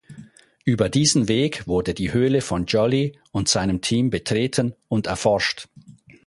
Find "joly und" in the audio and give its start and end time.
2.65-3.49